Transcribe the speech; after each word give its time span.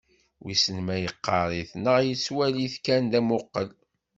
Wisen 0.43 0.77
ma 0.85 0.95
yeqqar-it 0.97 1.71
neɣ 1.83 1.97
yettwali-t 2.07 2.75
kan 2.85 3.03
d 3.11 3.13
amuqel. 3.19 3.69